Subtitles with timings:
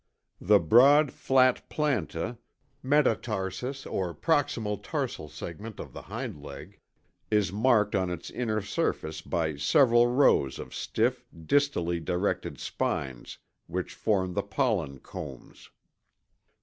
[0.39, 2.39] The broad, flat planta
[2.81, 6.79] (metatarsus or proximal tarsal segment of the hind leg)
[7.29, 13.37] is marked on its inner surface by several rows of stiff, distally directed spines
[13.67, 15.69] which form the pollen combs.